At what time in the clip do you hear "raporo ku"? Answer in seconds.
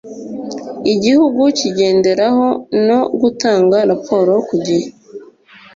3.91-4.55